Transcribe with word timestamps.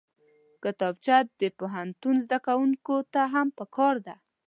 کتابچه 0.63 1.17
د 1.39 1.41
پوهنتون 1.59 2.15
زدکوونکو 2.25 2.95
ته 3.13 3.21
هم 3.33 3.47
پکار 3.59 3.95
ده 4.05 4.15